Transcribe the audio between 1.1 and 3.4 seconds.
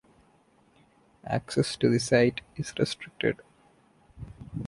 Access to this site is restricted.